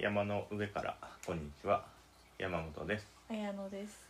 [0.00, 0.96] 山の上から。
[1.26, 1.84] こんにちは。
[2.38, 3.06] 山本です。
[3.28, 4.02] 綾野です。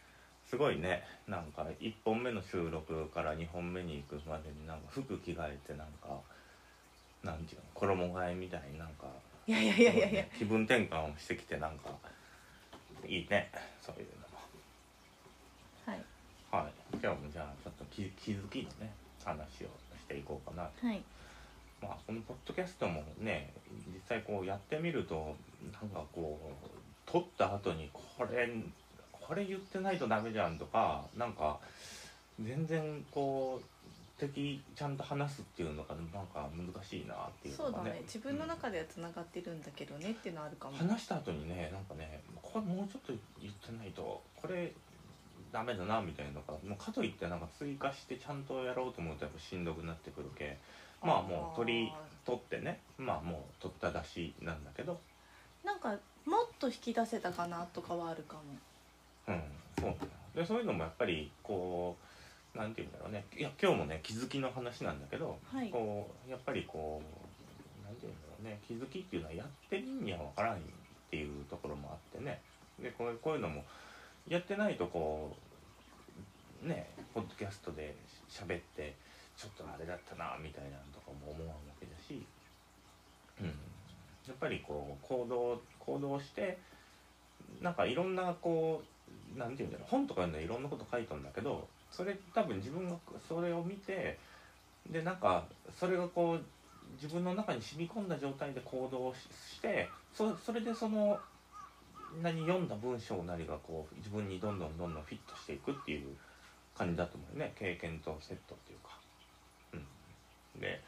[0.48, 1.02] すごいね。
[1.26, 6.16] なんか1本目の収録から2本目に行くまでになんか服着替えてなんか
[7.24, 9.06] なんていうの衣替えみたいになんか
[9.48, 10.24] いやいやいやいやいや。
[10.38, 11.90] 気分転換をしてきてなんか
[13.04, 13.50] いいね。
[13.82, 14.06] そういう
[15.90, 15.98] はい
[16.52, 16.62] のも。
[16.62, 16.72] はい。
[17.02, 18.92] 今日もじゃあちょっと気気づきのね
[19.24, 19.66] 話を
[19.98, 21.02] していこうかなはい
[21.82, 23.52] まあこのポッドキャストもね
[23.92, 25.34] 実際こうやってみると
[25.72, 26.38] なんかこ
[27.06, 28.48] う撮った後にこれ
[29.12, 31.58] これ言ってないとダメじゃんとかなんか
[32.40, 33.64] 全然こう
[34.20, 37.90] 敵ちゃんと話すっていうのがなんか難しいなっていうそうだね。
[37.90, 40.76] ね自分の中ではつながってるんだけどねっていうのはあるかも。
[40.76, 44.72] 話した後にねなんかねこれもうちょっと言ってないとこれ
[45.52, 50.58] ダメだなみたいなのがもうかといってなんか追加してちゃんとやろうと思うとやっぱしんどくなってくるけ
[51.02, 51.92] まあもう取り
[52.24, 52.80] 取ってね。
[52.98, 54.98] まあもう取った出しなんだけど。
[55.64, 55.90] なんか
[56.24, 58.42] もっと引き出せたかなとかはあるかも。
[59.28, 59.42] うん
[59.78, 59.94] そう
[60.34, 61.96] でそういうのもやっぱりこ
[62.54, 63.24] うなんていうんだろうね。
[63.36, 65.70] いや今日もね気づきの話なんだけど、はい。
[65.70, 68.58] こうやっぱりこうなんていうんだろうね。
[68.66, 70.60] 気づきっていうのはやってみんには分からんっ
[71.10, 72.40] ていうところもあってね。
[72.80, 73.64] でこうこういうのも
[74.28, 75.36] やってないとこ
[76.64, 77.94] うねポッドキャストで
[78.28, 78.94] 喋って
[79.40, 82.22] ちょっとあれだったなみたいなのとかも思うわけだし、
[83.40, 83.52] うん、や
[84.34, 86.58] っぱりこう行動行動して
[87.62, 88.82] なんかいろんなこ
[89.34, 89.88] うなんていうんだろう。
[89.90, 92.94] 本とか読んでいろんなこと書いたんだけどそれ多分自分が
[93.26, 94.18] それを見て
[94.90, 95.46] でなんか
[95.78, 96.44] それがこう
[97.00, 101.18] 自分の中に染み込んだ状態で行動してそそれでその
[102.22, 106.14] 何読んだ文章なりがこう自分にどんどんどんどんフィットしていくっていう
[106.76, 107.54] 感じだと思うよね。
[107.58, 108.79] 経験とセットっていう。
[110.60, 110.80] で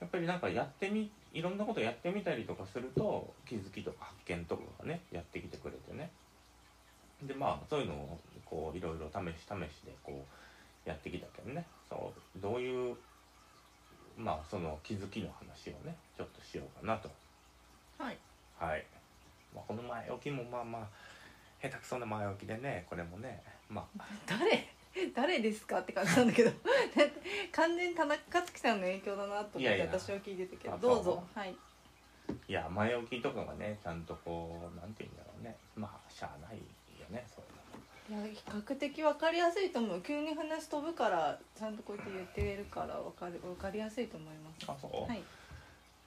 [0.00, 6.10] やっぱりなんかやってみいろんなことやってみたりとかすると気づきとか発見とかがねやってきてくれてね。
[7.22, 10.24] でまあそういうのをこういろいろ試し試しでこ
[10.86, 11.64] うやってきたけどね。
[11.88, 12.96] そうどういう
[14.16, 17.10] まあその気づきの話をねちょっとしようかなと。
[17.98, 18.18] はい。
[18.58, 18.84] はい、
[19.54, 20.88] まあ、この前置きもまあまあ
[21.60, 24.04] 下手くそな前置きでねこれもねまあ。
[24.26, 24.73] 誰？
[25.14, 25.80] 誰ですか？
[25.80, 26.50] って感じなんだけど。
[27.52, 30.74] 完全に田中克樹さんの影響だなと思って私は聞いてたけど。
[30.74, 31.24] あどうぞ。
[31.34, 31.54] はい。
[32.48, 35.56] いや前置きとかがねちゃんとこうなんて言うんだろうね。
[35.76, 36.62] まあしゃあないよ
[37.10, 38.26] ねそういうの。
[38.26, 40.00] いや比較的分かりやすいと思う。
[40.02, 44.70] 急に話飛ぶからちゃんとこうやって言ってるから分かる分かりやすいと思います。
[44.70, 45.22] あそう、はい。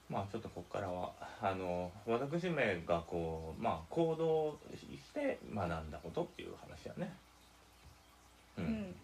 [0.08, 1.12] まあちょっとここからは
[1.42, 7.14] あの私めがこうまあ行動して学んだことっていう話やね。
[8.58, 8.68] ううん。
[8.68, 8.94] ん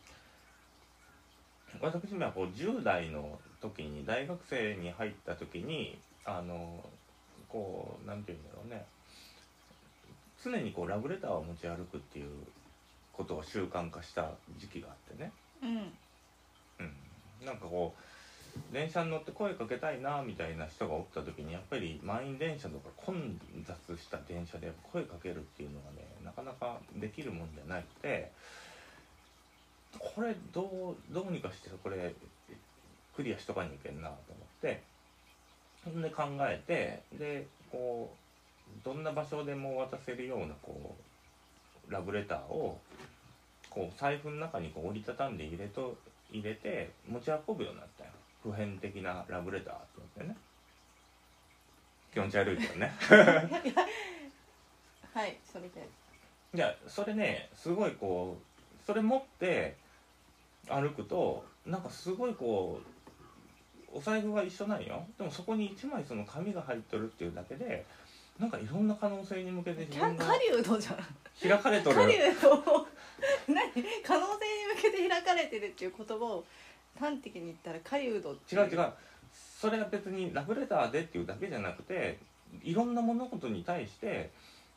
[1.81, 6.85] 私めはこう10代の時に大学生に入った時にあの
[7.49, 8.85] こうなんていうんだろうね。
[10.43, 12.29] 常にこうラブレターを持ち歩くっていう
[13.13, 15.33] ことを習慣化した時期があってね。
[15.63, 15.71] うん。
[16.81, 28.31] うん、なんかこう電車に乗って声かけたいなみたいな人がおった時にやっぱり満員電車とか混雑した電車で声かけるっていうのがねなかなかできるもんじゃなくて
[29.99, 32.15] これどうどうにかしてこれ
[33.17, 34.83] クリアしとかにいけんなと思って
[35.85, 40.97] ほんで考えてでこうどんな場所でも渡せるようなこ
[41.89, 42.79] うラブレターを
[43.71, 45.97] こう財布の中にこう折りたたんで入れと
[46.31, 48.11] 入れて持ち運ぶようになったよ。
[48.43, 49.87] 普遍的なラブレターって
[50.19, 50.37] 言ってね。
[52.13, 52.93] 気持ち悪いけどね。
[55.13, 55.89] はいそれで。
[56.55, 59.77] いやそれねすごいこうそれ持って
[60.69, 62.81] 歩くとなんかすごいこ
[63.93, 65.05] うお財布は一緒なんよ。
[65.19, 67.85] でもそこに1枚その紙が入っとるっていうだけで
[68.39, 71.49] なんかいろんな可能性に向けて自分狩人じゃん。
[71.49, 71.97] 開かれとる。
[71.97, 72.87] 狩人を
[73.49, 73.59] 何？
[74.03, 76.45] 可能性に向けて開かれてるっていう言葉を
[76.99, 78.93] 端的に言ったら狩人って違う違う。
[79.33, 82.19] それは別にラブレターでっていうだけじゃなくて
[82.63, 84.31] いろんな物事に対して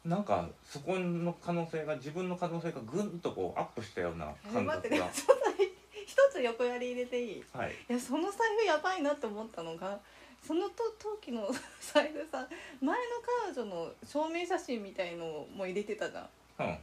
[0.06, 5.64] なんかそこの可能性が自分の可能性がぐんとこうアップしたようなえ感待ってね覚がちょっと
[6.08, 7.44] 一つ横やり入れていい？
[7.54, 7.72] はい。
[7.90, 10.00] いやその財布やばいなって思ったのが
[10.42, 11.50] そのと時の
[11.82, 12.48] 財布さ
[12.82, 13.04] 前の
[13.46, 16.30] 彼女の証明写真みたいのも入れてたじゃん。
[16.60, 16.78] うん。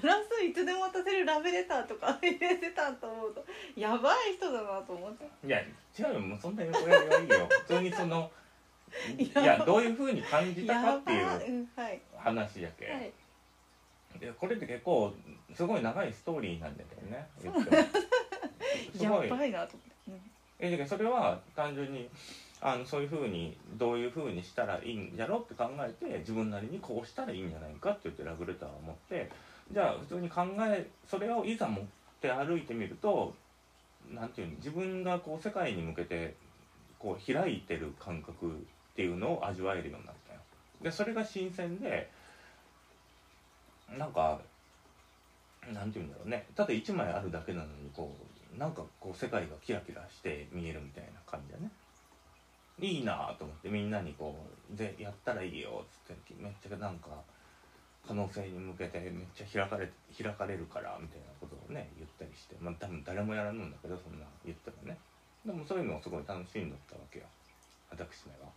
[0.00, 3.44] プラスいつでも渡せるラブレターとか 入れてたと思うと
[3.76, 5.24] やばい人だなと思って。
[5.46, 7.46] いや違うよもうそんな横やりはいいよ。
[7.48, 8.30] 普通にその
[9.16, 11.22] いややどういうふうに感じたかってい
[11.62, 11.68] う
[12.18, 13.12] 話やけ、はい。
[14.18, 15.14] でこれって結構
[15.54, 17.28] すごい長いストーリーなんだけどね
[18.98, 19.28] すやごい。
[19.28, 19.76] ばいなと
[20.06, 20.24] 思って、
[20.58, 22.08] えだけどそれは単純に
[22.60, 29.30] あのそういうふうにどういうふうにしたらいいんやろって考えて自分なりにこうしたらいいんじゃないかって言ってラブレターを持って
[29.72, 31.84] じゃあ普通に考えそれをいざ持っ
[32.20, 33.34] て歩いてみると
[34.12, 36.34] 何て言うの自分がこう世界に向けて
[36.98, 38.50] こう開いてる感覚っ
[38.94, 40.40] ていうのを味わえるようになったよ。
[40.82, 42.10] でそれが新鮮で
[43.96, 44.38] なんか
[45.72, 46.46] なんて言うんだろうね。
[46.54, 51.70] ただ1枚あるだけなのにこうなんかこう世界がキラキラして見えるみたいな感じだね。
[52.80, 54.34] いいなと思ってみんなにこ
[54.72, 57.08] うでやったらいいよっつってめっちゃなんか
[58.06, 64.98] 可能性に向けてめっちゃ開かれ開かれるからみたいなことをね言ったりしてまあ多分誰もやらぬんだけどそんな言ったらね。
[65.44, 67.26] でもそういうのをすごい楽しんだったわけよ。
[67.90, 68.50] 私めは。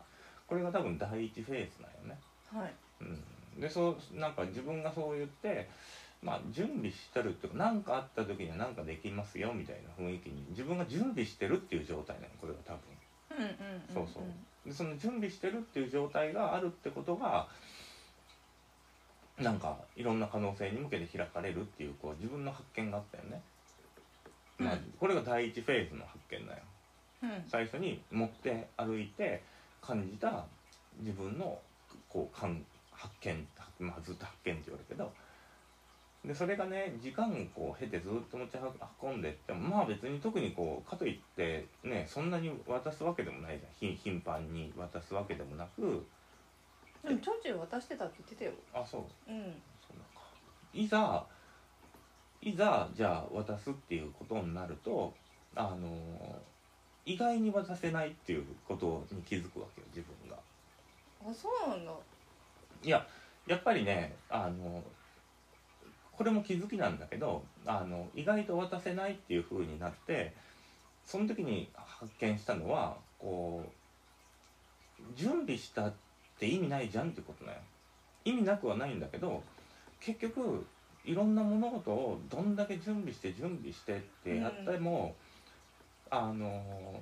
[0.47, 2.19] これが多分第一フェーズなんよね。
[2.51, 2.73] はい。
[3.01, 3.61] うん。
[3.61, 5.69] でそうなんか自分がそう言って
[6.23, 12.79] まあ準備してるっていうか何かあった時には何かできますよみたいな雰囲気に自分が準備してるっていう状態なのこれは多分。
[13.31, 14.23] うんうんうんそうそう。
[14.65, 17.47] でその準備してるっていう状態があるってことが
[19.39, 23.41] なんかいろんな可能性に向けて開かれるっていうこう自分の発見があったよね、
[24.59, 26.61] まあうんこれが第一フェーズの発見だよ。
[27.23, 27.43] うん。
[27.49, 29.41] 最初に持って歩いて
[29.81, 30.45] 感じた
[30.99, 31.59] 自分の
[32.07, 33.47] こう感発見、
[33.79, 35.11] まあ、ずっと発見って言われるけど
[36.25, 38.57] でそれがね時間をこう経てずっと持ち
[39.01, 43.93] 運んでってもまあ別に特にこうかといってねそんなに渡すわけでもないじゃん。
[43.93, 46.05] ひ頻繁に渡すわけでもなく。
[47.05, 48.51] でもちょいちょい渡してたって言ってたよ。
[48.73, 49.01] あそう。
[49.29, 49.61] うん。
[49.85, 50.21] そうなんか。
[50.73, 51.25] いざ
[52.41, 55.13] いざじゃあ渡すっていうことになると
[55.55, 56.41] あの
[57.05, 60.37] 意外に渡せないっていうことに気づくわけよ自分が。
[61.21, 61.91] あそうなんだ。
[62.81, 63.05] いや
[63.45, 64.81] やっぱりねあの
[66.17, 70.33] これも気づきなんだけどあの意外と渡せないっていう風になって
[71.05, 75.93] その時に発見したのはこう準備したっ
[76.39, 77.57] て意味ないじゃんってことだよ。
[78.25, 79.43] 意味なくはないんだけど
[79.99, 80.65] 結局
[81.05, 85.15] いろんな物事をどんだけ準備して準備してってやっても、
[86.09, 87.01] あの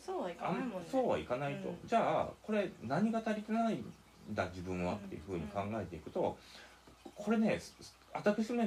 [0.00, 0.88] そうはいかあないもんね。
[0.90, 1.76] そうはいかないと、うん。
[1.86, 3.84] じゃあこれ何が足りてないん
[4.32, 6.36] だ自分はっていうふうに考えていくと、
[7.14, 7.94] これねす
[8.24, 8.64] 私の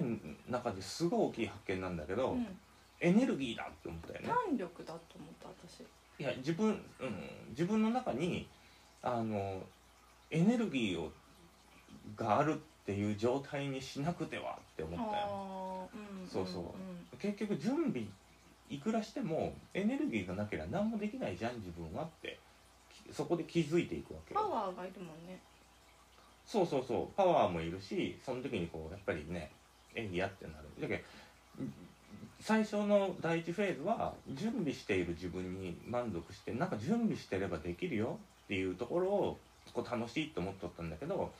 [0.49, 2.47] 中ですごい大きい発見なんだけど、うん。
[2.99, 4.29] エネルギーだって思ったよね。
[4.47, 5.81] 胆力だと思った私。
[6.19, 6.77] いや自分、うん、
[7.49, 8.47] 自分の中に
[9.01, 9.63] あの
[10.29, 11.11] エネルギーを
[12.15, 15.89] があるっていう状態にしなくてはって思ったよ。
[15.93, 17.15] うんそうそう。
[17.15, 18.05] ん結局準備
[18.69, 22.39] いくらしてもエネルギーがなければ何もできないじゃん自分はって。
[22.91, 24.41] きそこで気づいていくわけよ。
[24.41, 25.39] パワーがいるもんね
[26.51, 27.15] そうそうそう。
[27.15, 29.51] パワーもいるしその時にこうやっぱりね
[29.95, 30.81] えいやってなる。
[30.81, 31.03] だけど
[32.41, 39.37] 最初の第一フェーズは準備している自分に満足してなんか準備してればできるよっていうところを
[39.73, 41.31] こう楽しいと思っとったんだけど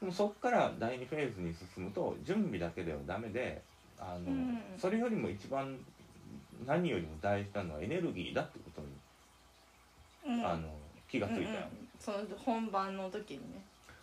[0.00, 3.62] でもそこから第二フェーズに進むと準備だけではダメで
[3.98, 4.58] あの、うん。
[4.76, 5.78] それよりも一番
[6.66, 8.82] 何よりも大事なのはエネルギーだってこと
[10.32, 10.46] に、うん。
[10.46, 10.68] あの
[11.08, 11.64] 気がついたよ、うんうん。
[11.98, 13.62] その本番の時にね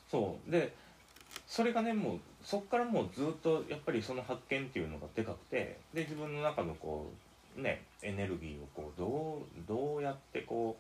[0.10, 0.52] そう。
[0.52, 0.74] で
[1.46, 7.12] それがねもうそっからもうずっとやっぱりその発見っていうのがでかくてで自分の中のこ
[7.58, 10.78] うねエネルギーをこうどうどうやってこ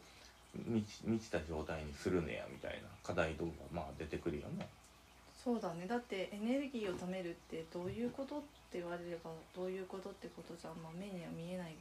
[0.55, 4.67] う満ち満ちた状態にするねやみたいな課題動画まあ出てくるよね。
[5.43, 5.85] そうだね。
[5.87, 8.39] だってエネルギーを貯めるってどういうことっ
[8.71, 11.75] て言われればどういうことってことじゃ、まあ、目には見えない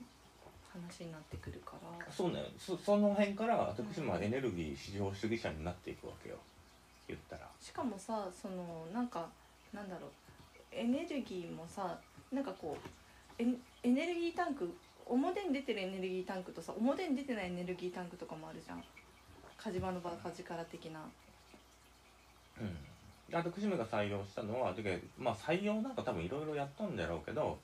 [0.72, 2.12] 話になってくるから。
[2.12, 2.44] そうね。
[2.58, 6.36] そその辺から私もエネルギー至上主義者になっていくわけよ
[7.08, 7.48] 言ったら。
[7.60, 9.28] しかもさそのなんか
[9.72, 10.10] なんだろう
[10.72, 11.98] エネルギーもさ
[12.32, 12.76] なんかこ
[13.38, 13.46] うエ
[13.82, 14.72] エネルギータンク
[15.06, 18.82] 表に出てるエネルギータンクとさ表に出てないエネルギータンクとかもあるじゃん。
[19.56, 21.00] 火事場のバカ力的な。
[22.60, 22.74] うん。
[23.30, 27.58] で私めが採用したのはだけどまあ採用なんか多分いろいろやったんだろうけど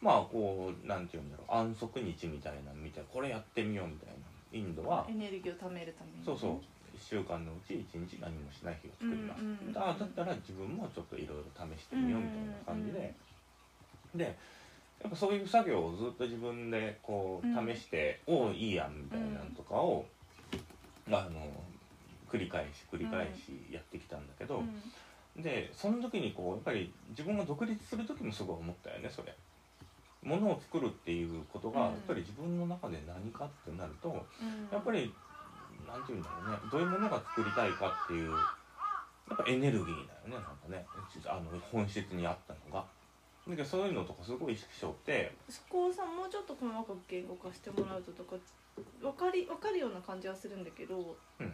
[0.00, 4.14] まあこうなんて言うんだろう安息日みたいなの見てこれやってみようみたいな。
[4.52, 6.60] インドはエネルギーを貯めるためにね、そうそう
[6.94, 13.14] 1週間のうち1日何もしない日を作ります、うんうんうんだだったら自分もちょっといろいろ試してみようみたいな感じで、
[14.14, 14.38] で
[15.02, 17.74] やっぱそういう作業をずっと自分でこううん。
[17.74, 20.06] 試して、おおいいやんみたいなのとかを、
[21.08, 21.46] あの
[22.30, 24.62] 繰り返し繰り返しやってきたんだけど、
[25.36, 25.42] うん。
[25.42, 29.34] でその時にこうやっぱり自分が独立する時もすごい思ったよねそれ。
[30.22, 31.84] ものを作るっていうことが、うん。
[31.86, 34.16] やっぱり自分の中で何かってなると、うん。
[34.72, 35.12] やっぱり
[35.94, 36.58] なんて言うんだろうね。
[36.72, 38.36] どういうものが作りたいかっていうや
[39.34, 39.96] っぱエネルギーだよ
[40.26, 40.34] ね。
[40.34, 40.84] なんかね。
[41.26, 42.84] あの本質にあったのが。
[43.46, 45.32] だけどそういうのとかすごい意識しよって。
[45.48, 48.36] そこをさもうちょっと細かく言語化してもらうととか
[49.00, 51.52] 分かり分かるような感じはするんだけどうん。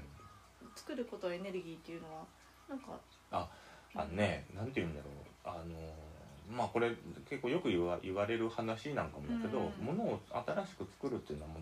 [0.74, 2.24] 作ることはエネルギーっていうのは
[2.68, 2.98] なんか
[3.30, 3.48] あ
[3.96, 5.12] のねなんて言うんだろう。
[5.44, 6.90] あのまあこれ
[7.28, 9.86] 結構よく言わ言われる話なんかもだけど、うん。
[9.86, 11.59] 物を新しく作るっていうのはも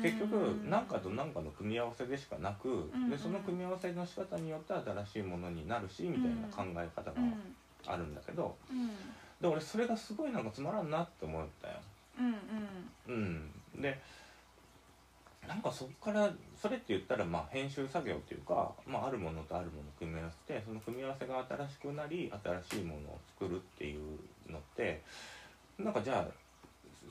[0.00, 7.34] 結局何かと何かの組み合わせでしかなく、んでその組み合わせの仕方によって新しいものになるしみたいな考え方がうん。
[7.84, 8.90] あるんだけど、うん。
[9.40, 11.74] で俺それがすごいなんかつまらんなって思ったよ。
[13.08, 13.18] うんう
[13.78, 13.98] ん、で
[15.48, 16.30] なんかそこから
[16.60, 22.32] それって言ったらまあ編集作業っていうか、まあ、あるものとあるものを組み合わせてその組み合わせが新しくなり
[22.70, 25.02] 新しいものを作るっていうのって
[25.78, 26.32] なんかじゃあ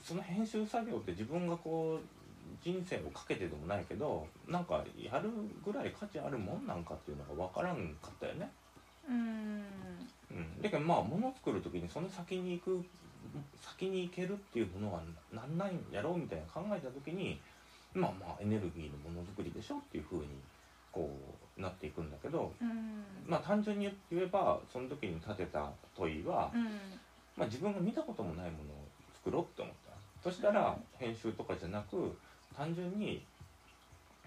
[0.02, 2.21] その編集作業って自分がこう
[2.60, 5.30] 人生をかけてでもないけどなんかやる
[5.64, 8.50] ぐらい価値あるもんなんかっていうのが分からんかったよね。
[9.08, 9.64] うん。
[10.30, 12.84] うん、だけどまあ物を作る時にその先に行く
[13.60, 17.40] 先に行けるっていうものはなんないんやろうみたいな考えた時に
[17.94, 20.26] まあまあエネルギーのものづくりでしょっていうふうに
[20.90, 21.10] こ
[21.56, 23.04] うなっていくんだけどうん。
[23.26, 26.64] まあ単純に言えばその時に立てた問いは、うん。
[27.36, 29.92] まあ、自分が見たこともないものを作ろうって思った。
[30.22, 32.16] そしたら編集とかじゃなく
[32.56, 33.24] 単純に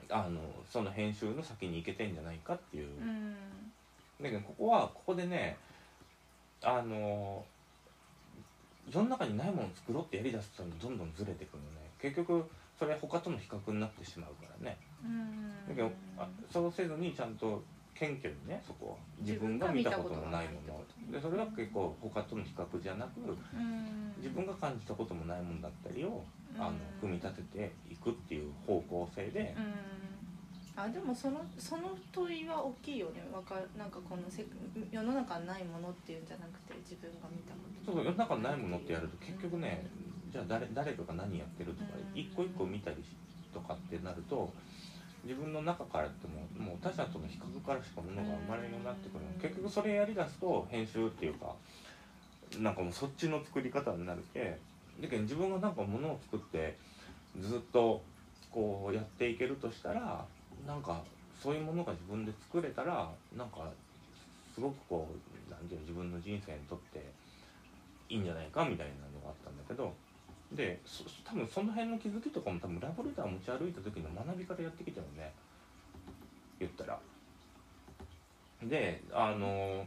[0.09, 0.39] あの
[0.69, 2.87] その編集の先に行けてんじゃないかっていう。
[3.01, 3.35] うん。
[4.21, 5.57] だけどここはここでね
[6.63, 7.43] あの
[8.89, 11.89] 世の中にないものを作ろうってやりだすとどんどんずれてくるのね。
[12.01, 12.45] 結局
[12.77, 14.77] それ他との比較になってしまうからね。
[15.03, 15.67] うん。
[15.67, 17.63] だけどあそうせずにちゃんと
[17.95, 18.95] 謙虚にねそこは。
[19.21, 21.11] 自分が見たこともないもの。
[21.11, 24.13] でそれは結構他との比較じゃなくうん。
[24.17, 26.23] 自分が感じたこともないものだったりを
[26.57, 29.73] あのうん組み立てていくっていう方向性でうん。
[30.77, 33.23] あでもそのその問いは大きいよね。
[33.31, 34.45] わかなんかこのせ
[34.91, 37.93] 世の中にないものっていうんじゃなくて自分が見たこと。
[37.93, 39.87] そう世の中にないものってやると結局ね
[40.31, 42.19] じゃあ誰誰かが何やってるとかうん。
[42.19, 42.97] 一個一個見たり
[43.53, 44.51] とかってなると
[45.25, 51.55] 自分の中からってもうもう他者との比較からしかものが生まれなくなってくるうん結局それやりだすと編集っていうか
[52.59, 54.57] なんかもうそっちの作り方になるけ
[55.01, 56.77] だけど自分がなんかものを作って
[57.39, 58.01] ずっと
[58.51, 60.23] こうやっていけるとしたら
[60.65, 61.01] なんか
[61.41, 63.69] そういうものが自分で作れたらなんか
[64.53, 65.09] すごくこ
[65.49, 67.03] うなんていうの自分の人生にとって
[68.09, 69.93] いいんじゃないかみたいなのがあったんだけど
[70.51, 75.33] でそ多分その辺の気づきとかも多分ラブレター持ち歩いた時の学びからやってきたよね。
[76.59, 76.99] 言ったら。
[78.63, 79.85] であの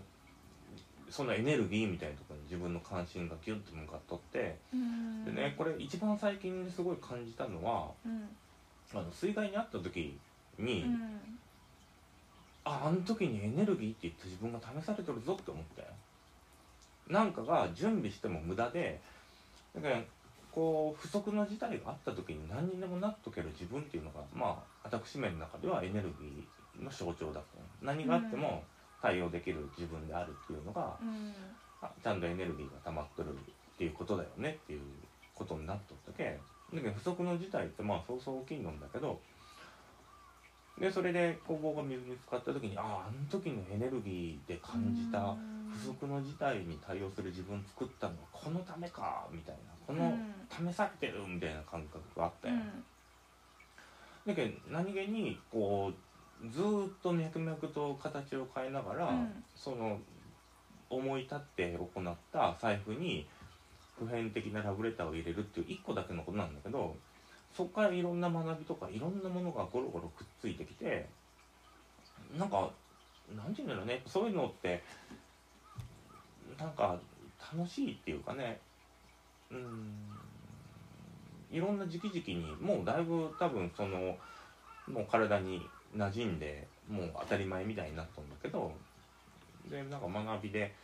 [1.11, 4.57] そのエネルギーみたいなところに自分の関心がギュッと向かっとって。
[4.75, 5.25] うん。
[5.25, 8.29] でねこれ一番最近ですごい感じたのはうん。
[8.95, 10.19] あの水害に遭った時
[10.59, 11.21] に、うん。
[12.65, 15.89] ああの時にエネルギーって言って自分が試されてるぞって思ったよ。
[17.09, 19.01] なんかが準備しても無駄で
[19.75, 20.01] だから
[20.53, 28.63] こう不測の事態があった時に何にでもなっとける自分っていうのがまあ私めの中ではエネルギーの象徴だったよ何があっても
[29.01, 31.33] 対応できる自分であるっていうのが、うん。
[31.81, 33.35] あちゃんとエネルギーが溜まっとるっ
[33.79, 34.81] ていうことだよねっていう
[35.35, 36.39] ことになっとったけ。
[36.75, 39.19] だけど不測の事態ってまあそうそう大きいのんだけど
[40.79, 45.35] でそれで工房が水に浸かった時にあああの時のエネルギーで感じた
[45.73, 50.15] 不測の事態に対応する自分作ったのはこのためかみたいなこの
[50.51, 52.55] 試されてるみたいな感覚があったよ、
[54.27, 55.91] だけど何気にこ
[56.45, 59.45] うずーっと脈々と形を変えながら、うん。
[59.57, 59.99] その
[60.91, 63.27] 思い立って行った財布に
[63.99, 66.95] 普遍的なラブレターを入れるっていう一個だけのことなんだけど
[67.57, 71.09] そこからいろんな学びとかいろんなものがゴロゴロくっついてきて
[72.39, 72.71] なんか
[73.35, 74.03] なんていうんだろうね。
[74.07, 74.83] そういうのって
[76.59, 76.99] なんか
[77.53, 78.61] 楽しいっていうかね
[79.51, 79.95] うん。
[81.51, 84.17] いろんな時期時期にもうだいぶ多分その
[84.87, 88.73] もう体に馴染んでもう当たり前みたいになったんだけど
[89.71, 90.75] でなんか学びで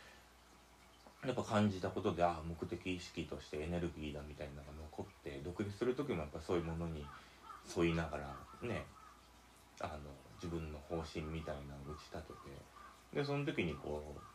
[1.25, 7.05] やっぱ感じたことでああ目的意識としてエネルギーだみたいなのが残って独立する時もやっぱそういうものに
[7.75, 8.85] 沿いながらね
[9.81, 9.97] あの
[10.35, 12.33] 自分の方針みたいなのを打ち立て
[13.13, 14.34] てでその時にこう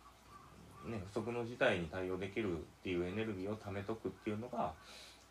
[0.89, 4.73] ね不測の事態に対応できるっていうエネルギーを貯めとくっていうのが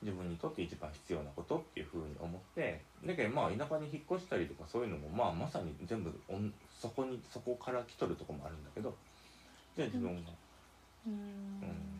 [0.01, 8.95] 自分にとって一番必要なことっていうふうに思ってだけどまあ田舎に引っ越したりとかそういうのもまあまさに全部おんそこにそこから来とるとこもあるんだけど
[9.75, 10.31] じゃあ自分が、
[11.07, 11.59] うん。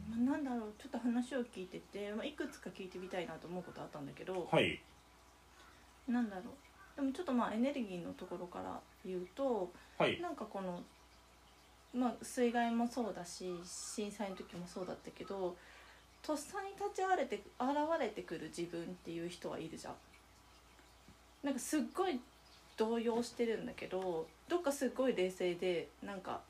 [0.10, 4.82] まあなんだろうちょっと話を聞いてて、まあ、いくつか聞いてみたいなと思うことあったんだけど、はい。
[6.08, 6.96] なんだろう。
[6.96, 10.20] でもちょっとまあエネルギーのところから言うとはい。
[10.22, 10.82] なんかこの
[11.94, 15.56] まあ、水害もそうだし震災の時もそうだったけど
[16.22, 17.70] とっさに立ち現れて現
[18.00, 19.94] れてくる自分っていう人はいるじゃん。
[21.44, 22.20] なんかすっごい
[22.78, 26.42] 動揺してるんだけどどっかすっごい冷静でなんか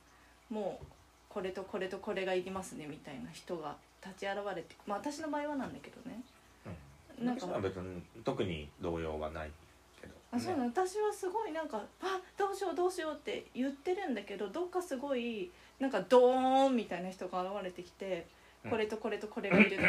[0.50, 0.86] もう
[1.30, 6.22] これとこれとこれがいりますねみたいな人が立ち現れてまあ私の場合はなんだけどね。
[7.20, 7.48] うん、なんか
[8.26, 9.52] 特に動揺はない
[10.32, 10.66] あそうなの？
[10.66, 18.28] 私はすごいなんか「あどうしようどうしよう」って言ってるんだけどどっかすごいなんかドーンみたいな人が現れてきて、
[18.64, 18.72] うん。
[18.72, 19.88] これとこれとこれがいるの。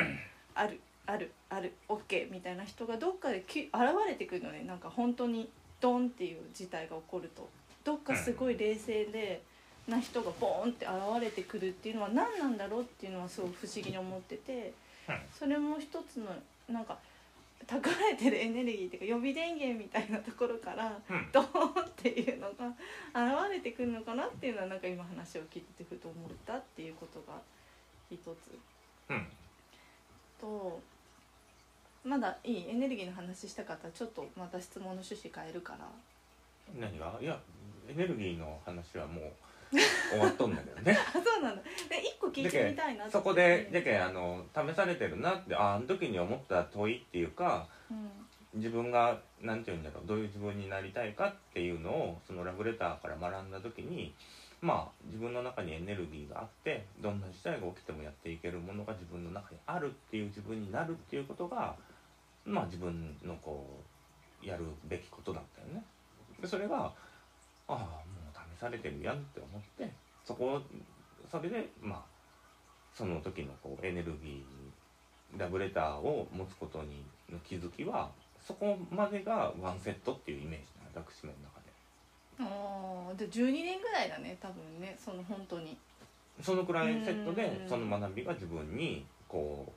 [0.55, 3.73] あるあるあるオッケーみたいな人がどっかでき現
[4.07, 4.63] れてくるのね。
[4.65, 7.49] なんか本当にドンっていう事態が起こると。
[7.85, 9.43] どっかすごい冷静で。
[9.89, 14.73] な人がボーンって現れてくるっていうのは何なんだろうっていうのはすごい不思議に思ってて。
[15.09, 15.21] うん。
[15.37, 16.27] それも一つの
[16.69, 16.97] なんか
[17.67, 21.29] 蓄えてるエネルギーっていうか予備電源みたいなところからうん。
[21.33, 22.67] ドーンっていうのが
[23.15, 27.39] 現れてくるのかなっていうのはなんか今話を聞いてふと思ったっていうことが
[28.11, 28.59] 一つ。
[29.09, 29.27] うん。
[30.41, 30.81] と
[32.03, 35.87] まだいいエネルギーの話したかったらちょっとまた質問の趣旨変えるから。
[36.81, 37.19] 何が？
[37.21, 37.39] いや
[37.89, 39.33] エネルギーの話はもう
[40.11, 40.99] 終わっとんだけどね。
[41.09, 41.63] あそうなんだ。
[41.63, 48.11] で一個聞いてみたいなそこでじゃけんあの試されてるなってああの時に思った問いっていうかうん。
[48.55, 54.13] 自分がなんて言うんだろうどういう自分になりたいかっていうのをそのラブレターから学んだ時に
[54.61, 61.77] まあ自分の中にエネルギーがあってどんな事態が起きてもやっていけるものが自分の中にあるっていう自分になるっていうことが
[62.45, 63.65] まあ自分のこ
[64.43, 65.85] うやるべきことだったよね。
[66.41, 66.93] でそれがあ
[67.69, 67.85] あも
[68.30, 68.30] う試
[68.61, 69.91] されてるやんって思って
[70.25, 70.63] そこを
[71.31, 72.03] それでまあ
[72.95, 78.11] その時のこうエネルギーラブレターを持つことにの気づきは
[78.47, 81.71] そこまでがワンセットっていうイメージな私の中で。
[82.41, 85.79] ああで12年ぐらいだね多分ねその本当に。
[86.43, 87.69] そのくらいセットでうん。
[87.69, 89.73] その学びが自分にこ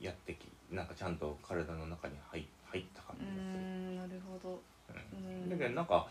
[0.00, 3.42] うやってきなんかちゃんと体の中に入入った感じがする。
[3.42, 4.60] んなるほど。
[4.94, 5.50] うん。
[5.50, 6.06] だけどなんか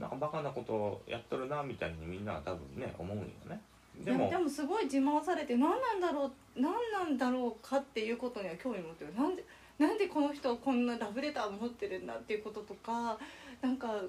[0.00, 3.60] なんかバカなことやっとるなみたいにみんなは多分ね思うんよね。
[4.04, 9.14] でもでもすごい自慢されて何なんだろう何なんだろうかっていうことには興味持ってる。
[9.14, 9.44] なんで
[9.78, 13.18] なんでこの人はこんなラブレター持ってるんだっていうこととか
[13.60, 14.02] なんか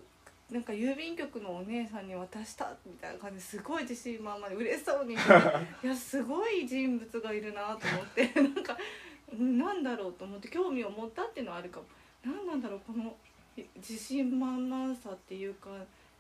[0.51, 5.13] なんか郵便局のお姉さんに渡したみたいな感じですごい自信満々で嬉しそうに
[5.83, 8.31] いやすごい人物がいるなと思って。
[8.41, 8.77] なんか
[9.29, 11.85] うんなんだろうと思って興味を持ったっていうのはあるかも。
[12.25, 13.15] 何なんだろうこの
[13.77, 15.69] 自信満々さっていうか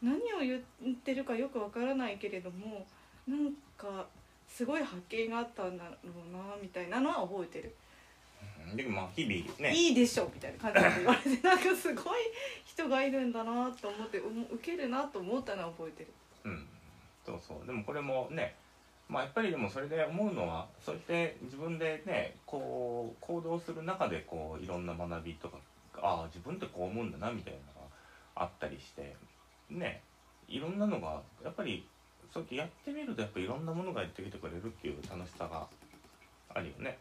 [0.01, 2.85] 何を言ってるかよくわからないけれども
[3.27, 4.05] なんか
[4.47, 7.75] すごい発見があったんだろうなみたいなのは覚えてる、
[8.75, 9.75] でもまあ日々ね。
[9.75, 12.19] いいでしょみたいな感じで言われてなんかすごい
[12.65, 16.13] 人がいるんだなと思ってうん受けるなと思ったのは覚えてる。
[16.45, 16.65] うん、
[17.25, 17.67] そうそう。
[17.67, 18.55] でもこれもね
[19.09, 25.57] まあやっぱりでもそれで思うのはそうやって自分でねこう行動する中でこういろんな学びとか
[26.01, 29.15] ああ自分ってこう思うんだなみたいなのがあったりして
[29.69, 30.01] ね
[30.47, 31.85] いろんなのがやっぱり
[32.33, 35.65] そうやってやってみるとやっぱいろんなものがやってきてくれるっていう楽しさが
[36.53, 36.97] あるよね。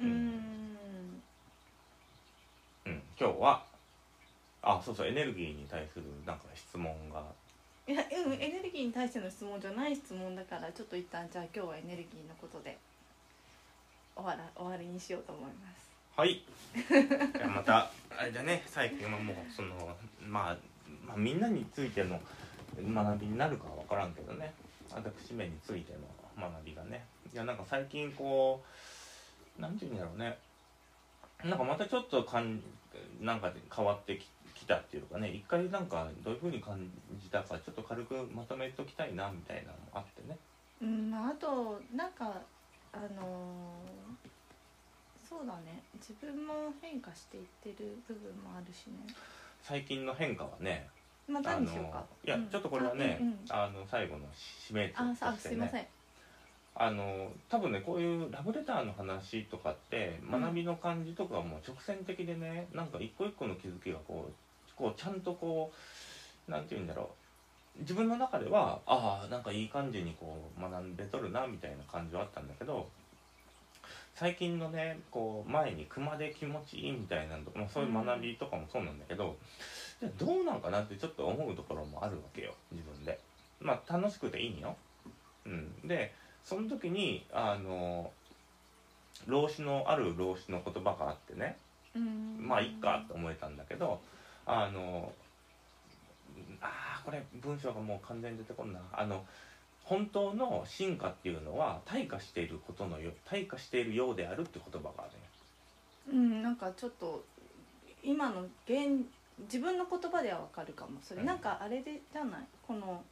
[0.00, 0.10] ううん。
[0.10, 1.22] ん
[2.86, 3.64] うん、今日は
[4.62, 7.22] あそうそうエネルギーに対するなんか質問が。
[7.86, 12.78] いやうんエネルギーに対しての質問じゃない質問だからちょっと一旦じゃあ今日はエネルギーのことで
[14.14, 15.89] 終わら終わりにしようと思います
[16.20, 16.42] はい。
[16.76, 20.56] じゃまたあれだね最近はもうその、まあ、
[21.02, 22.20] まあみんなについての
[22.76, 24.52] 学びになるかは分からんけどね。
[24.92, 26.00] 私めについての
[26.38, 27.06] 学びがね。
[27.32, 28.62] いやなんか最近こ
[29.58, 30.36] うなんていうんだろうね。
[31.42, 32.60] なんかまたちょっとかん
[33.22, 34.20] なんか変わって
[34.54, 35.30] きたっていうかね。
[35.30, 36.78] 一回なんかどういうふうに感
[37.18, 40.36] じたかちょっと軽くまとめときたいなみたいなのもあってね。
[40.82, 42.30] うんあとなんか
[42.92, 44.39] あのー
[45.30, 45.80] そうだね。
[45.94, 49.14] 自分も変化していってる部分もあるしね。
[49.62, 50.88] 最近の変化はね
[51.28, 52.04] ましようか。
[52.24, 52.48] いや、うん。
[52.48, 54.26] ちょっとこれはねあの最後の
[54.68, 55.86] 締めとあさあしていません。
[56.74, 60.40] あの多分ねこういうラブレターの話とかってうん。
[60.40, 64.32] 学びの感じとかはもう直線的でねなんか一個一個の気づきがこう
[64.74, 65.70] こうちゃんとこ
[66.48, 67.06] うなんて言うんだろう。
[67.78, 72.88] 自分の中ではああなんかいい感じにこう学んでとるなみたいな感じはあったんだけど
[74.20, 79.34] 最近のねこう前に熊で気持ちいいみたいなのとか、まあ、そういう学びとかもそうなんだけど、
[79.98, 83.18] じゃあどうなんかなってちょっと思うところもあるわけよ自分で。
[83.62, 84.76] まあ楽しくていいんよ。
[85.46, 86.12] うん、で
[86.44, 88.10] その時にあの
[89.26, 91.56] 老子のある老子の言葉があってね。
[91.96, 92.46] うん。
[92.46, 94.02] まあいっかと思えたんだけど
[94.44, 95.10] あの
[96.60, 98.80] あーこれ文章がもう完全に出てこんな。
[98.92, 99.24] あの
[99.90, 105.06] 本当の進化っていうのは退化していることのよ退化しているようであるって言葉があ
[106.12, 107.24] るねうんなんかちょっと
[108.04, 109.04] 今の現
[109.40, 111.00] 自分の言葉ではわかるかも。
[111.02, 111.26] それうん。
[111.26, 112.40] なんかあれでじゃない？
[112.66, 113.02] この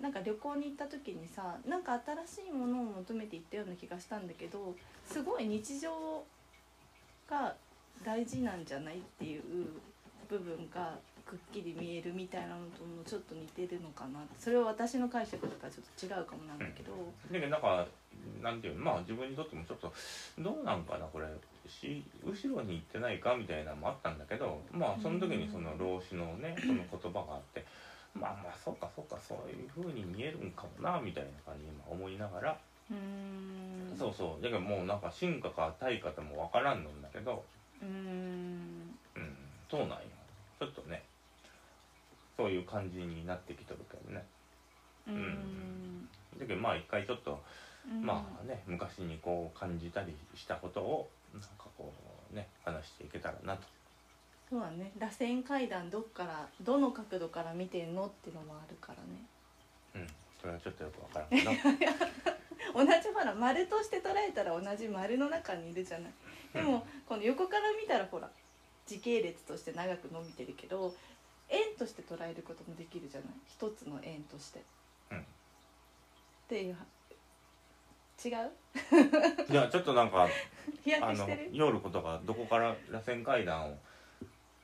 [0.00, 4.74] なんか旅行に行った時にさなんか新しいものを求めて行ったような気がしたんだけど
[5.06, 6.24] すごい日常
[7.28, 7.54] が
[8.04, 9.42] 大事なんじゃないっていう
[10.28, 10.94] 部分が
[11.32, 16.92] くっきり見えるみたいなのともちょっと似てるのかなそれは私の解釈とかちょっと違うかもなんだけど、
[17.32, 17.86] だけどなんか
[18.42, 19.90] なんていうのまあ自分にとってもちょっと
[20.36, 21.26] どうなんかなこれ
[21.66, 27.64] し後ろに行ってないかみたいなのもあったんだけどまあその時にその老子のねその言葉があって
[28.12, 32.58] まあまあそうかそうかそういう風に見えるんかもなみたいな感じに今思いながら。
[32.90, 32.96] うー
[33.94, 33.96] ん。
[33.96, 34.42] そうそう。
[34.42, 37.42] だけどもうなんか進化か退化とも分からんのんだけど。
[37.80, 38.92] うーん。
[39.16, 39.36] うん。
[39.70, 39.96] そうなんよ
[40.60, 41.02] ちょっとね
[42.42, 44.24] そういう感じになってきてるけどね。
[45.06, 46.08] うーん。
[46.38, 47.40] だけどまあ一回ちょっと
[47.88, 48.04] うん。
[48.04, 51.92] まあね昔にこう感じたりしたことをなんかこ
[52.32, 53.62] うね話していけたらなと。
[54.50, 54.90] そうだね。
[54.98, 59.24] 螺旋階段どっからどの角度から見てんのっていうのもあるからね。
[59.94, 60.06] うん。
[60.40, 61.50] それはちょっとよくわからんけど。
[62.74, 66.12] 同じほら丸として捉えたら同じ丸の中にいるじゃない。
[66.52, 68.28] でもこの横から見たらほら
[68.86, 70.92] 時系列として長く伸びてるけど円
[71.82, 73.30] として捉えることもできるじゃない？
[73.48, 74.60] 一つの円として、
[75.10, 75.18] うん。
[75.18, 75.22] っ
[76.48, 76.76] ていう
[78.24, 79.52] 違う？
[79.52, 80.28] いやちょっとなんか
[81.02, 81.50] あのけしてる？
[81.52, 83.76] 夜ことがどこから螺旋階段を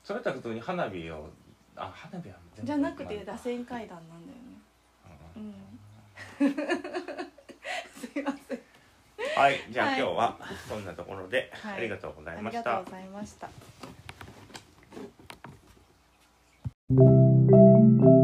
[0.04, 1.28] それとは普通に花火を
[1.76, 4.58] あ花火は全部じゃなくてまあ螺旋階段なんだよね。
[5.36, 6.50] ううん。
[6.50, 6.54] ん
[7.98, 8.60] すいません。
[9.36, 10.00] はいじゃあはい。
[10.00, 11.74] 今日はそんなところではい。
[11.78, 12.60] ありがとうございあました。
[12.60, 13.48] りがとうございました
[16.90, 18.17] うん。